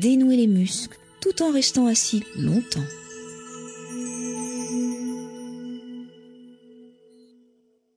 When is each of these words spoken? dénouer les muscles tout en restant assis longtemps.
dénouer 0.00 0.36
les 0.36 0.46
muscles 0.46 0.96
tout 1.20 1.42
en 1.42 1.50
restant 1.52 1.88
assis 1.88 2.22
longtemps. 2.36 2.84